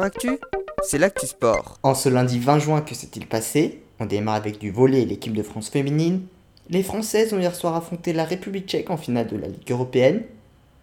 [0.00, 0.38] Actu,
[0.82, 1.78] c'est l'actu sport.
[1.82, 3.82] En ce lundi 20 juin, que s'est-il passé?
[4.00, 6.22] On démarre avec du volet et l'équipe de France féminine.
[6.70, 10.22] Les Françaises ont hier soir affronté la République tchèque en finale de la Ligue européenne.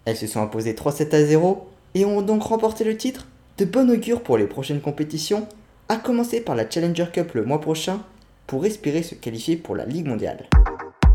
[0.06, 3.26] Elles se sont imposées 3-7 à 0 et ont donc remporté le titre.
[3.58, 5.48] De bon augure pour les prochaines compétitions,
[5.88, 8.02] à commencer par la Challenger Cup le mois prochain
[8.46, 10.48] pour espérer se qualifier pour la Ligue mondiale.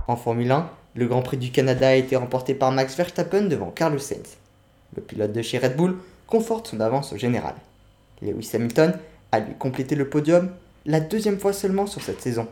[0.08, 3.70] En Formule 1, le Grand Prix du Canada a été remporté par Max Verstappen devant
[3.70, 4.36] Carlos Sainz.
[4.96, 7.54] Le pilote de chez Red Bull conforte son avance au général.
[8.22, 8.98] Lewis Hamilton
[9.32, 10.50] a lui complété le podium
[10.86, 12.46] la deuxième fois seulement sur cette saison.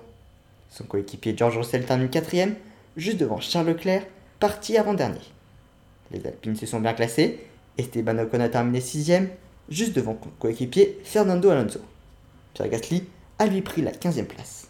[0.71, 2.55] Son coéquipier George Russell termine quatrième,
[2.97, 4.05] juste devant Charles Leclerc,
[4.41, 5.21] parti avant-dernier.
[6.11, 7.41] Les Alpines se sont bien classés,
[7.79, 9.29] Esteban Ocon a terminé sixième,
[9.69, 11.81] juste devant son coéquipier Fernando Alonso.
[12.55, 13.05] Pierre Gasly
[13.39, 14.69] a lui pris la 15e place.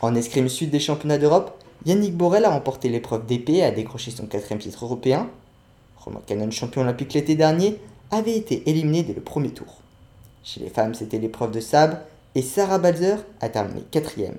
[0.00, 4.10] En escrime sud des championnats d'Europe, Yannick Borel a remporté l'épreuve d'épée et a décroché
[4.10, 5.28] son quatrième titre européen.
[5.96, 7.78] Romain Cannon, champion olympique l'été dernier,
[8.10, 9.83] avait été éliminé dès le premier tour.
[10.44, 11.96] Chez les femmes, c'était l'épreuve de sabre
[12.34, 14.36] et Sarah Balzer a terminé quatrième.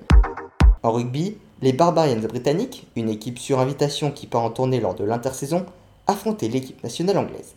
[0.84, 5.02] En rugby, les Barbarians britanniques, une équipe sur invitation qui part en tournée lors de
[5.02, 5.66] l'intersaison,
[6.06, 7.54] affrontaient l'équipe nationale anglaise.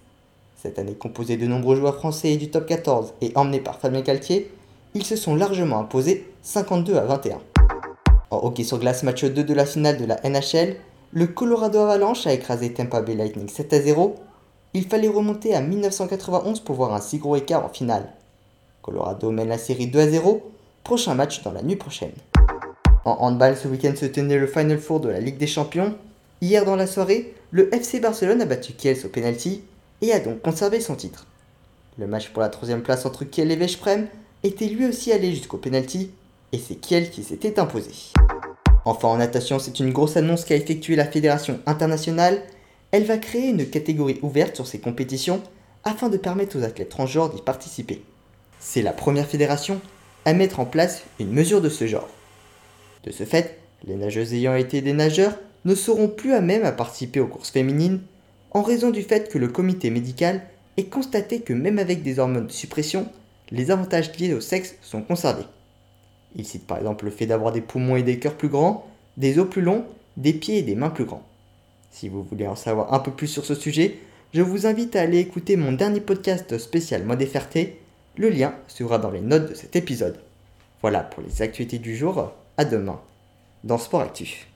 [0.55, 4.01] Cette année composée de nombreux joueurs français et du top 14 et emmenés par Fabien
[4.01, 4.51] Caltier,
[4.95, 7.37] ils se sont largement imposés 52 à 21.
[8.31, 10.75] En hockey sur glace match 2 de la finale de la NHL,
[11.11, 14.15] le Colorado Avalanche a écrasé Tampa Bay Lightning 7 à 0.
[14.73, 18.11] Il fallait remonter à 1991 pour voir un si gros écart en finale.
[18.89, 20.51] Colorado mène la série 2 à 0.
[20.83, 22.13] Prochain match dans la nuit prochaine.
[23.05, 25.93] En handball, ce week-end se tenait le Final Four de la Ligue des Champions.
[26.41, 29.61] Hier dans la soirée, le FC Barcelone a battu Kiels au penalty
[30.01, 31.27] et a donc conservé son titre.
[31.99, 34.07] Le match pour la troisième place entre Kiel et Veszprem
[34.41, 36.09] était lui aussi allé jusqu'au penalty
[36.51, 37.91] et c'est Kiel qui s'était imposé.
[38.85, 42.41] Enfin en natation, c'est une grosse annonce qu'a effectuée la Fédération internationale.
[42.89, 45.43] Elle va créer une catégorie ouverte sur ces compétitions
[45.83, 48.01] afin de permettre aux athlètes transgenres d'y participer.
[48.59, 49.81] C'est la première fédération
[50.25, 52.09] à mettre en place une mesure de ce genre.
[53.03, 56.71] De ce fait, les nageuses ayant été des nageurs ne seront plus à même à
[56.71, 58.01] participer aux courses féminines
[58.51, 60.41] en raison du fait que le comité médical
[60.77, 63.07] ait constaté que même avec des hormones de suppression,
[63.51, 65.45] les avantages liés au sexe sont conservés.
[66.35, 68.87] Il cite par exemple le fait d'avoir des poumons et des cœurs plus grands,
[69.17, 69.85] des os plus longs,
[70.17, 71.23] des pieds et des mains plus grands.
[71.91, 73.97] Si vous voulez en savoir un peu plus sur ce sujet,
[74.33, 77.79] je vous invite à aller écouter mon dernier podcast spécial Mode Ferté.
[78.17, 80.19] Le lien sera dans les notes de cet épisode.
[80.81, 82.33] Voilà pour les actualités du jour.
[82.57, 82.99] À demain
[83.63, 84.47] dans Sport Actif.